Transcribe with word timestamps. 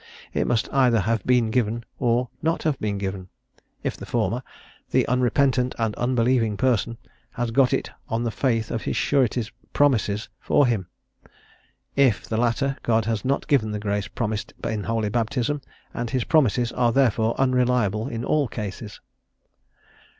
It 0.33 0.47
must 0.47 0.67
either 0.73 1.01
have 1.01 1.23
been 1.27 1.51
given, 1.51 1.83
or 1.99 2.29
not 2.41 2.63
have 2.63 2.79
been 2.79 2.97
given; 2.97 3.29
if 3.83 3.95
the 3.95 4.07
former, 4.07 4.41
the 4.89 5.07
unrepentant 5.07 5.75
and 5.77 5.93
unbelieving 5.93 6.57
person 6.57 6.97
has 7.33 7.51
got 7.51 7.71
it 7.71 7.91
on 8.09 8.23
the 8.23 8.31
faith 8.31 8.71
of 8.71 8.81
his 8.81 8.97
sureties' 8.97 9.51
promises 9.73 10.27
for 10.39 10.65
him; 10.65 10.87
if 11.95 12.27
the 12.27 12.37
latter, 12.37 12.77
God 12.81 13.05
has 13.05 13.23
not 13.23 13.45
given 13.47 13.69
the 13.73 13.79
grace 13.79 14.07
promised 14.07 14.55
in 14.63 14.85
Holy 14.85 15.09
Baptism, 15.09 15.61
and 15.93 16.09
his 16.09 16.23
promises 16.23 16.71
are 16.71 16.91
therefore 16.91 17.39
unreliable 17.39 18.07
in 18.07 18.25
all 18.25 18.47
cases. 18.47 19.01